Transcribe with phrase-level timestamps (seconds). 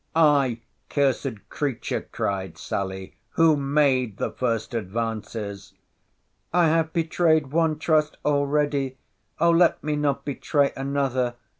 [0.15, 0.59] ——Ay,
[0.89, 5.75] cursed creature, cried Sally, who made the first advances?
[6.51, 11.35] I have betrayed one trust already!—O let me not betray another!